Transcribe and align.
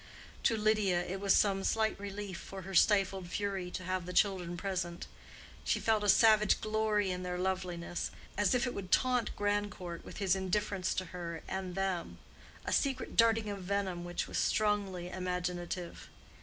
To 0.45 0.57
Lydia 0.57 1.05
it 1.05 1.19
was 1.19 1.35
some 1.35 1.63
slight 1.63 1.95
relief 1.99 2.39
for 2.39 2.63
her 2.63 2.73
stifled 2.73 3.27
fury 3.29 3.69
to 3.69 3.83
have 3.83 4.07
the 4.07 4.13
children 4.13 4.57
present: 4.57 5.05
she 5.63 5.79
felt 5.79 6.03
a 6.03 6.09
savage 6.09 6.59
glory 6.59 7.11
in 7.11 7.21
their 7.21 7.37
loveliness, 7.37 8.09
as 8.35 8.55
if 8.55 8.65
it 8.65 8.73
would 8.73 8.91
taunt 8.91 9.35
Grandcourt 9.35 10.03
with 10.03 10.17
his 10.17 10.35
indifference 10.35 10.95
to 10.95 11.05
her 11.13 11.43
and 11.47 11.75
them—a 11.75 12.73
secret 12.73 13.15
darting 13.15 13.47
of 13.47 13.59
venom 13.61 14.03
which 14.03 14.25
was 14.27 14.39
strongly 14.39 15.09
imaginative. 15.11 16.09